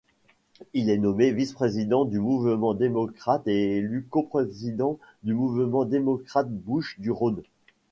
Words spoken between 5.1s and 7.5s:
du Mouvement démocrate Bouches-du-Rhône.